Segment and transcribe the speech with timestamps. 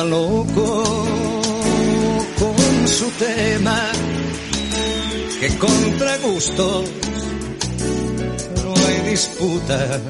[0.00, 0.82] cada loco
[2.38, 3.76] con su tema,
[5.38, 6.90] que contra gustos
[8.64, 10.00] no hay disputa.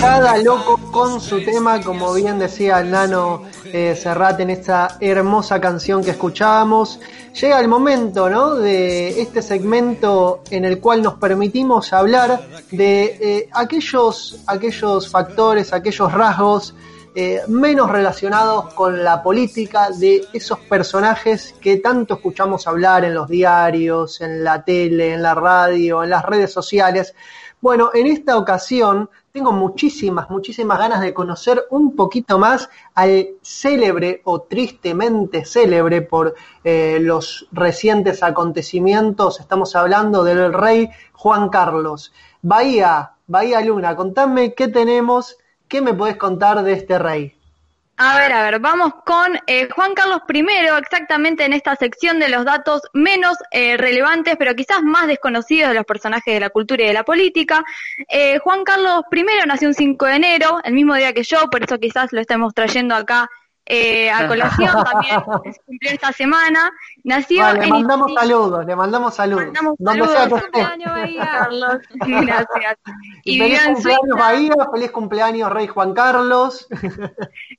[0.00, 5.58] Cada loco con su tema, como bien decía el nano eh, Serrat en esta hermosa
[5.58, 7.00] canción que escuchábamos.
[7.40, 8.56] Llega el momento, ¿no?
[8.56, 16.12] De este segmento en el cual nos permitimos hablar de eh, aquellos, aquellos factores, aquellos
[16.12, 16.74] rasgos
[17.16, 23.28] eh, menos relacionados con la política de esos personajes que tanto escuchamos hablar en los
[23.28, 27.14] diarios, en la tele, en la radio, en las redes sociales.
[27.60, 34.20] Bueno, en esta ocasión tengo muchísimas, muchísimas ganas de conocer un poquito más al célebre
[34.24, 39.40] o tristemente célebre por eh, los recientes acontecimientos.
[39.40, 42.12] Estamos hablando del rey Juan Carlos.
[42.42, 47.34] Bahía, Bahía Luna, contame qué tenemos, qué me podés contar de este rey.
[47.96, 50.44] A ver, a ver, vamos con eh, Juan Carlos I,
[50.78, 55.76] exactamente en esta sección de los datos menos eh, relevantes, pero quizás más desconocidos de
[55.76, 57.64] los personajes de la cultura y de la política.
[58.08, 61.62] Eh, Juan Carlos I nació un 5 de enero, el mismo día que yo, por
[61.62, 63.30] eso quizás lo estemos trayendo acá
[63.66, 66.70] eh, a colación también cumplió esta semana.
[67.02, 69.46] Nació le mandamos saludos, le mandamos saludos.
[69.78, 70.42] Mandamos saludos.
[70.42, 71.78] cumpleaños Carlos.
[71.94, 72.78] Gracias.
[73.24, 76.66] Y, feliz cumpleaños Bahía, feliz cumpleaños Rey Juan Carlos.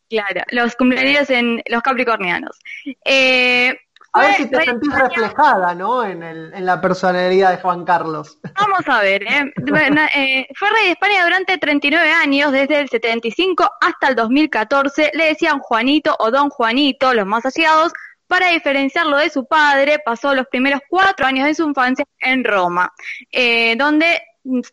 [0.09, 2.59] claro, los cumpleaños en los capricornianos.
[3.03, 3.79] Eh,
[4.15, 6.03] a ver si te sentís reflejada, ¿no?
[6.03, 8.39] En, el, en la personalidad de Juan Carlos.
[8.59, 9.53] Vamos a ver, ¿eh?
[10.15, 10.47] ¿eh?
[10.55, 15.11] fue rey de España durante 39 años, desde el 75 hasta el 2014.
[15.13, 17.91] Le decían Juanito o Don Juanito, los más allegados,
[18.27, 19.99] para diferenciarlo de su padre.
[20.03, 22.91] Pasó los primeros cuatro años de su infancia en Roma,
[23.31, 24.21] eh, donde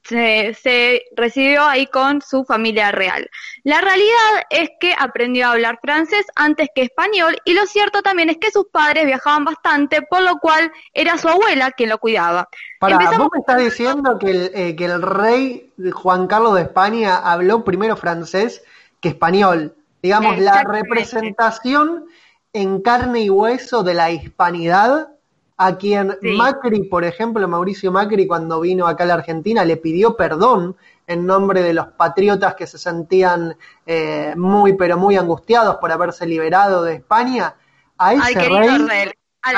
[0.03, 3.29] se, recibió ahí con su familia real.
[3.65, 8.31] La realidad es que aprendió a hablar francés antes que español y lo cierto también
[8.31, 12.49] es que sus padres viajaban bastante, por lo cual era su abuela quien lo cuidaba.
[12.79, 17.17] Para, vos me estás diciendo que el, eh, que el rey Juan Carlos de España
[17.17, 18.63] habló primero francés
[19.01, 19.75] que español.
[20.03, 22.07] Digamos, la representación
[22.53, 25.13] en carne y hueso de la hispanidad
[25.57, 30.17] a quien Macri, por ejemplo, Mauricio Macri, cuando vino acá a la Argentina, le pidió
[30.17, 30.77] perdón
[31.07, 36.27] en nombre de los patriotas que se sentían eh, muy, pero muy angustiados por haberse
[36.27, 37.55] liberado de España.
[37.99, 39.53] A ese rey, a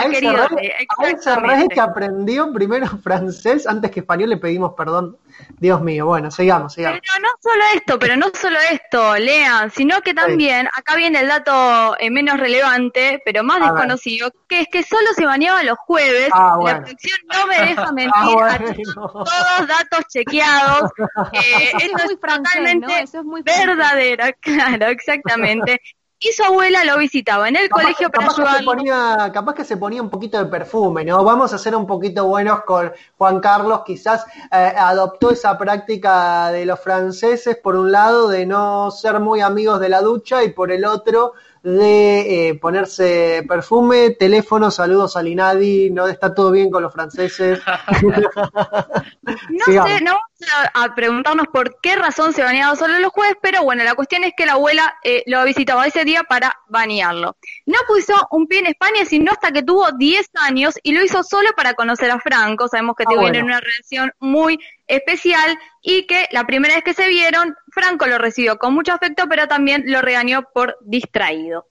[1.08, 5.18] ese rey que aprendió primero francés antes que español le pedimos perdón.
[5.58, 7.00] Dios mío, bueno, sigamos, sigamos.
[7.00, 11.28] Pero no solo esto, pero no solo esto, lean, sino que también, acá viene el
[11.28, 16.28] dato eh, menos relevante, pero más desconocido, que es que solo se bañaba los jueves,
[16.32, 20.90] ah, la producción no me deja ah, mentir, todos datos chequeados,
[21.32, 25.80] eh, esto es, muy totalmente Eso es muy verdadera, claro, exactamente
[26.24, 29.64] y su abuela lo visitaba en el colegio para capaz Que se ponía, capaz que
[29.64, 31.22] se ponía un poquito de perfume, ¿no?
[31.22, 36.64] Vamos a ser un poquito buenos con Juan Carlos, quizás eh, adoptó esa práctica de
[36.64, 40.72] los franceses, por un lado, de no ser muy amigos de la ducha y por
[40.72, 46.82] el otro, de eh, ponerse perfume, teléfono, saludos a Linadi, no está todo bien con
[46.82, 47.60] los franceses.
[48.02, 50.33] no sé, no vamos
[50.74, 54.32] a, preguntarnos por qué razón se bañaba solo los jueves, pero bueno, la cuestión es
[54.36, 57.36] que la abuela eh, lo visitaba ese día para bañarlo.
[57.66, 61.22] No puso un pie en España sino hasta que tuvo 10 años y lo hizo
[61.22, 62.68] solo para conocer a Franco.
[62.68, 67.08] Sabemos que ah, tuvieron una relación muy especial y que la primera vez que se
[67.08, 71.66] vieron, Franco lo recibió con mucho afecto, pero también lo regañó por distraído.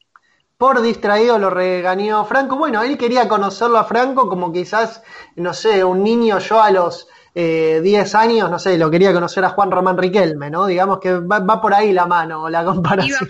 [0.57, 2.55] Por distraído lo regañó Franco.
[2.55, 5.03] Bueno, él quería conocerlo a Franco como quizás,
[5.35, 9.43] no sé, un niño yo a los eh, 10 años, no sé, lo quería conocer
[9.43, 10.67] a Juan Román Riquelme, ¿no?
[10.67, 13.27] Digamos que va, por ahí la mano, la comparación.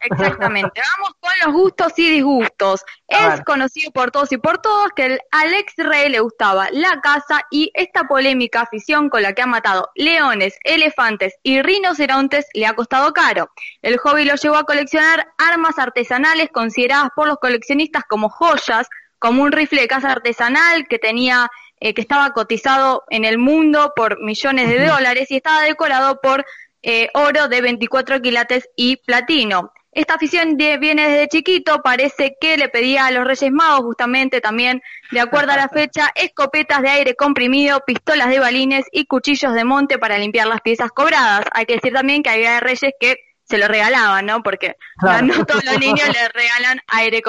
[0.00, 0.80] exactamente.
[0.96, 2.82] Vamos con los gustos y disgustos.
[3.06, 7.42] es conocido por todos y por todos que al ex rey le gustaba la caza
[7.50, 12.72] y esta polémica afición con la que ha matado leones, elefantes y rinocerontes le ha
[12.74, 13.50] costado caro.
[13.82, 18.88] El hobby lo llevó a coleccionar armas artesanales consideradas por los coleccionistas como joyas,
[19.18, 21.48] como un rifle de caza artesanal que tenía
[21.84, 26.46] eh, que estaba cotizado en el mundo por millones de dólares y estaba decorado por
[26.80, 29.72] eh, oro de 24 quilates y platino.
[29.90, 34.80] Esta afición viene desde chiquito, parece que le pedía a los Reyes Magos justamente también,
[35.10, 39.64] de acuerdo a la fecha, escopetas de aire comprimido, pistolas de balines y cuchillos de
[39.64, 41.46] monte para limpiar las piezas cobradas.
[41.52, 43.16] Hay que decir también que había reyes que
[43.52, 44.42] se lo regalaban, ¿no?
[44.42, 44.76] Porque
[45.22, 47.22] no todos los niños le regalan aire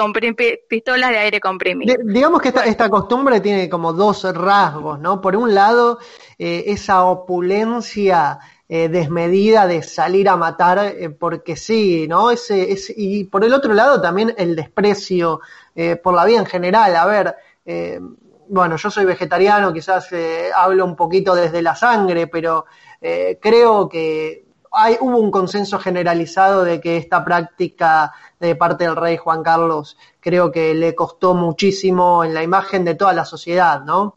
[0.66, 1.94] pistolas de aire comprimido.
[2.02, 5.20] digamos que esta, esta costumbre tiene como dos rasgos, ¿no?
[5.20, 5.98] Por un lado,
[6.38, 12.30] eh, esa opulencia eh, desmedida de salir a matar eh, porque sí, ¿no?
[12.30, 15.42] Ese, ese, y por el otro lado también el desprecio
[15.74, 16.96] eh, por la vida en general.
[16.96, 17.36] A ver,
[18.48, 20.08] bueno, yo soy vegetariano, quizás
[20.54, 22.66] hablo un poquito desde la sangre, pero
[23.40, 24.43] creo que
[24.74, 29.96] hay, hubo un consenso generalizado de que esta práctica de parte del rey Juan Carlos
[30.20, 34.16] creo que le costó muchísimo en la imagen de toda la sociedad, ¿no?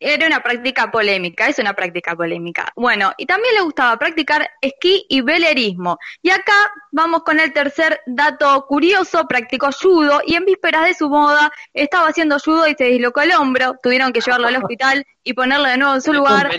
[0.00, 2.72] Era una práctica polémica, es una práctica polémica.
[2.76, 5.98] Bueno, y también le gustaba practicar esquí y velerismo.
[6.22, 6.52] Y acá
[6.90, 12.08] vamos con el tercer dato curioso, practicó judo y en vísperas de su boda estaba
[12.08, 15.78] haciendo judo y se dislocó el hombro, tuvieron que llevarlo al hospital y ponerlo de
[15.78, 16.50] nuevo en su lugar.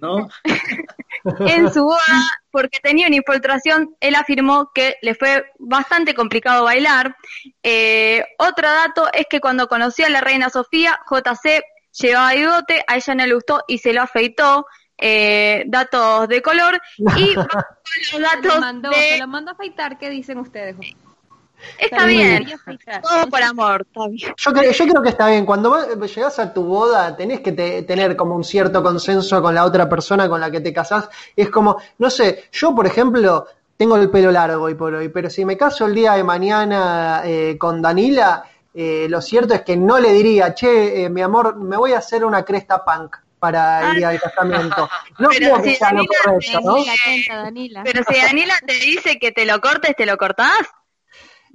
[0.00, 0.28] ¿no?
[1.46, 7.16] en su boda, porque tenía una infiltración, él afirmó que le fue bastante complicado bailar.
[7.62, 11.62] Eh, otro dato es que cuando conoció a la reina Sofía, JC
[11.98, 14.66] llevaba bigote, a ella no le gustó y se lo afeitó.
[14.98, 17.74] Eh, datos de color y los datos
[18.06, 18.96] se lo mandó, de...
[18.96, 20.74] se lo mandó a afeitar, ¿qué dicen ustedes?
[21.78, 22.46] Está bien,
[23.02, 24.32] todo por amor, está bien.
[24.36, 28.16] Yo, creo, yo creo que está bien, cuando llegas a tu boda tenés que tener
[28.16, 31.76] como un cierto consenso con la otra persona con la que te casás, es como,
[31.98, 33.46] no sé, yo por ejemplo
[33.76, 37.22] tengo el pelo largo hoy por hoy, pero si me caso el día de mañana
[37.24, 38.44] eh, con Danila,
[38.78, 41.98] eh, lo cierto es que no le diría, che, eh, mi amor, me voy a
[41.98, 44.86] hacer una cresta punk para el día del casamiento.
[45.18, 46.76] No pero si sea lo correcto, ¿no?
[47.84, 50.60] Pero si Danila te dice que te lo cortes, ¿te lo cortás?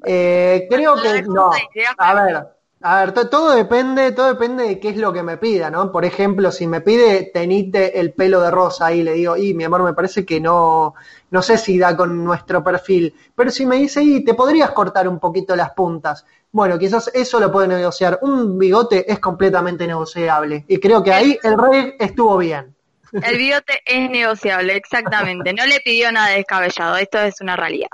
[0.03, 1.51] Eh, creo que no.
[1.97, 2.47] A ver,
[2.83, 5.91] a ver, todo depende, todo depende de qué es lo que me pida, ¿no?
[5.91, 9.63] Por ejemplo, si me pide tenite el pelo de rosa y le digo, y mi
[9.63, 10.95] amor, me parece que no,
[11.29, 15.07] no sé si da con nuestro perfil, pero si me dice, y te podrías cortar
[15.07, 18.19] un poquito las puntas, bueno, quizás eso lo puede negociar.
[18.23, 22.75] Un bigote es completamente negociable y creo que ahí el rey estuvo bien.
[23.13, 25.53] El bigote es negociable, exactamente.
[25.53, 27.89] No le pidió nada descabellado, esto es una realidad.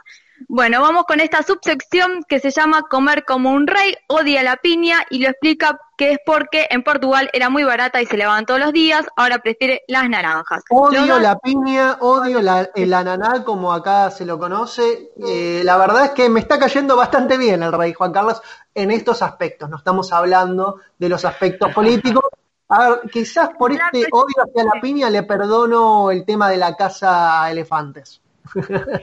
[0.47, 5.03] Bueno, vamos con esta subsección que se llama Comer como un rey, odia la piña
[5.09, 8.59] y lo explica que es porque en Portugal era muy barata y se le todos
[8.59, 10.63] los días, ahora prefiere las naranjas.
[10.69, 12.39] Odio la piña, odio
[12.75, 15.11] el ananá como acá se lo conoce.
[15.27, 18.41] Eh, la verdad es que me está cayendo bastante bien el rey Juan Carlos
[18.75, 19.69] en estos aspectos.
[19.69, 22.25] No estamos hablando de los aspectos políticos.
[22.69, 26.75] A ver, quizás por este odio hacia la piña le perdono el tema de la
[26.75, 28.21] casa elefantes.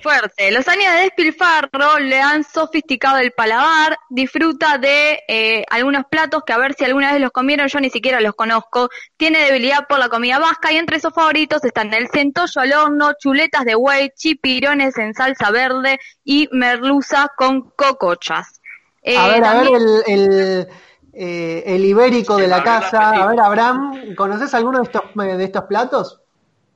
[0.03, 0.51] Fuerte.
[0.51, 6.53] Los años de despilfarro le han sofisticado el paladar, disfruta de eh, algunos platos que
[6.53, 8.89] a ver si alguna vez los comieron, yo ni siquiera los conozco.
[9.17, 13.13] Tiene debilidad por la comida vasca y entre sus favoritos están el centollo al horno,
[13.19, 18.61] chuletas de buey, chipirones en salsa verde y merluza con cocochas.
[19.03, 19.69] Eh, a ver, a ver
[20.07, 20.69] el,
[21.13, 23.11] eh, el, ibérico de la casa.
[23.11, 26.21] A ver, Abraham, ¿conoces alguno de estos, de estos platos?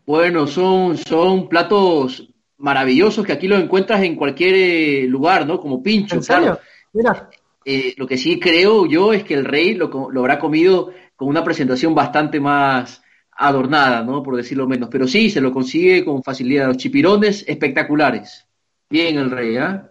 [0.06, 5.60] Bueno, son, son platos maravillosos que aquí los encuentras en cualquier eh, lugar, ¿no?
[5.60, 6.16] Como pincho.
[6.16, 6.58] ¿En serio?
[6.92, 7.28] Mira.
[7.64, 11.28] Eh, lo que sí creo yo es que el rey lo, lo, habrá comido con
[11.28, 13.02] una presentación bastante más
[13.32, 14.22] adornada, ¿no?
[14.22, 14.88] Por decirlo menos.
[14.90, 16.66] Pero sí, se lo consigue con facilidad.
[16.66, 18.46] Los chipirones espectaculares.
[18.88, 19.88] Bien el rey, ¿ah?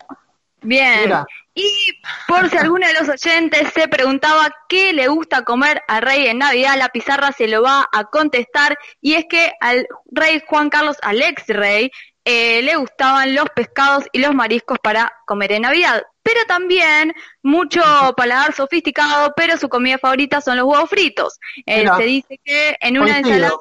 [0.62, 1.14] Bien.
[1.54, 6.28] Y por si alguno de los oyentes se preguntaba qué le gusta comer al rey
[6.28, 8.78] en Navidad, la pizarra se lo va a contestar.
[9.02, 11.90] Y es que al rey Juan Carlos, al ex rey,
[12.30, 16.04] eh, le gustaban los pescados y los mariscos para comer en Navidad.
[16.22, 17.82] Pero también mucho
[18.18, 21.40] paladar sofisticado, pero su comida favorita son los huevos fritos.
[21.66, 23.56] Eh, se dice que en una ensalada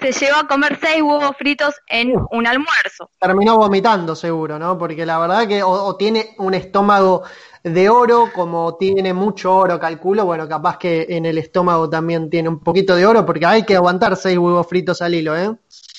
[0.00, 3.08] se llevó a comer seis huevos fritos en un almuerzo.
[3.20, 4.76] Terminó vomitando seguro, ¿no?
[4.76, 7.22] Porque la verdad que o, tiene un estómago
[7.62, 12.48] de oro, como tiene mucho oro, calculo, bueno, capaz que en el estómago también tiene
[12.48, 15.54] un poquito de oro, porque hay que aguantar seis huevos fritos al hilo, ¿eh?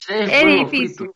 [0.10, 1.10] es difícil.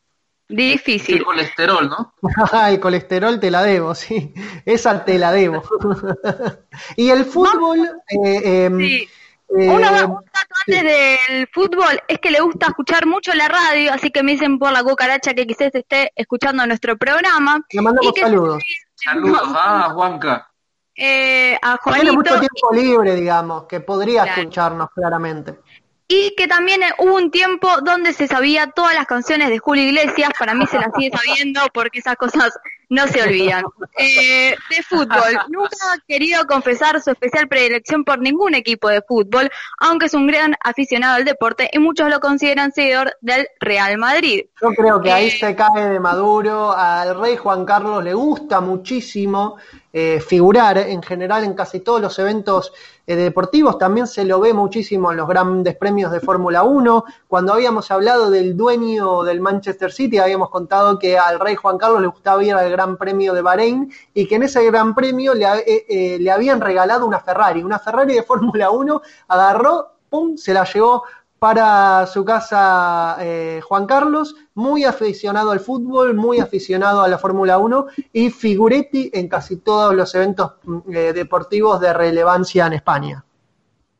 [0.47, 1.17] Difícil.
[1.17, 2.13] El colesterol, ¿no?
[2.69, 4.33] el colesterol te la debo, sí.
[4.65, 5.63] Esa te la debo.
[6.95, 7.79] y el fútbol.
[8.07, 9.09] Eh, em, sí.
[9.49, 10.21] Eh, un dato
[10.67, 14.57] antes del fútbol es que le gusta escuchar mucho la radio, así que me dicen
[14.57, 17.61] por la cucaracha que quizás esté escuchando nuestro programa.
[17.69, 18.63] Le mandamos saludos.
[18.95, 20.51] Saludos a Juanca.
[20.95, 22.01] Eh, a Juanito.
[22.01, 25.59] Tiene mucho tiempo libre, digamos, que podría escucharnos claramente
[26.07, 30.29] y que también hubo un tiempo donde se sabía todas las canciones de Julio Iglesias,
[30.37, 32.53] para mí se las sigue sabiendo porque esas cosas
[32.89, 33.63] no se olvidan.
[33.97, 39.49] Eh, de fútbol, nunca ha querido confesar su especial predilección por ningún equipo de fútbol,
[39.79, 44.41] aunque es un gran aficionado al deporte y muchos lo consideran seguidor del Real Madrid.
[44.61, 48.59] Yo creo que ahí eh, se cae de Maduro, al rey Juan Carlos le gusta
[48.59, 49.55] muchísimo
[49.97, 52.73] eh, figurar en general en casi todos los eventos
[53.07, 53.77] eh, deportivos.
[53.77, 57.05] También se lo ve muchísimo en los grandes premios de Fórmula 1.
[57.29, 62.01] Cuando habíamos hablado del dueño del Manchester City, habíamos contado que al rey Juan Carlos
[62.01, 65.45] le gustaba ir al Gran Premio de Bahrein y que en ese Gran Premio le,
[65.65, 67.63] eh, le habían regalado una Ferrari.
[67.63, 71.03] Una Ferrari de Fórmula 1 agarró, ¡pum!, se la llevó
[71.39, 77.57] para su casa eh, Juan Carlos, muy aficionado al fútbol, muy aficionado a la Fórmula
[77.57, 83.24] 1 y figuretti en casi todos los eventos mm, eh, deportivos de relevancia en España.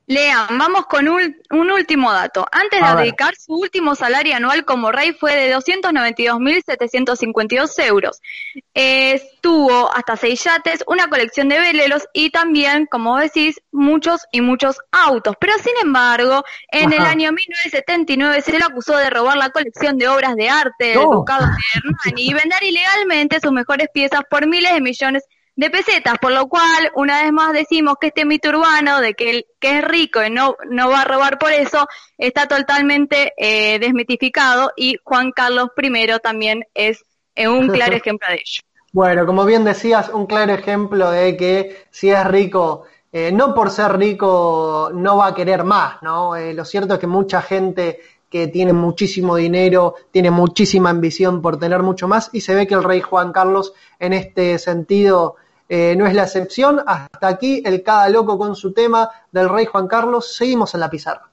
[0.07, 1.35] Lean, vamos con un,
[1.71, 2.45] último dato.
[2.51, 8.21] Antes de dedicar su último salario anual como rey fue de 292.752 euros.
[8.75, 14.77] Estuvo hasta seis yates, una colección de veleros y también, como decís, muchos y muchos
[14.91, 15.35] autos.
[15.39, 20.07] Pero sin embargo, en el año 1979 se le acusó de robar la colección de
[20.07, 24.71] obras de arte del ducado de Hernani y vender ilegalmente sus mejores piezas por miles
[24.71, 25.24] de millones
[25.55, 29.29] de pesetas, por lo cual una vez más decimos que este mito urbano de que
[29.29, 33.79] el que es rico y no, no va a robar por eso está totalmente eh,
[33.79, 38.62] desmitificado y Juan Carlos I también es eh, un claro ejemplo de ello.
[38.91, 43.69] Bueno, como bien decías, un claro ejemplo de que si es rico, eh, no por
[43.69, 46.35] ser rico no va a querer más, ¿no?
[46.35, 51.83] lo cierto es que mucha gente que tiene muchísimo dinero, tiene muchísima ambición por tener
[51.83, 56.05] mucho más y se ve que el rey Juan Carlos en este sentido eh, no
[56.05, 56.81] es la excepción.
[56.86, 60.36] Hasta aquí el cada loco con su tema del rey Juan Carlos.
[60.36, 61.29] Seguimos en la pizarra.